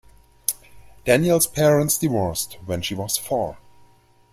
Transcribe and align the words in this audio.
Daniels' 1.05 1.45
parents 1.45 1.95
divorced 1.95 2.55
when 2.65 2.81
she 2.81 2.95
was 2.95 3.17
four. 3.19 3.59